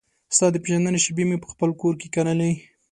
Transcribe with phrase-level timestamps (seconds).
[0.35, 2.51] ستا د پیژندنې شیبې مې پخپل کور کې کرلې